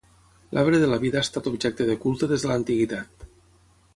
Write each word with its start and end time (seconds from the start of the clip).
L'arbre 0.57 0.79
de 0.83 0.87
la 0.93 0.97
vida 1.03 1.19
ha 1.19 1.25
estat 1.25 1.51
objecte 1.51 1.87
de 1.91 1.97
culte 2.07 2.31
des 2.33 2.45
de 2.45 2.51
l'antiguitat. 2.53 3.29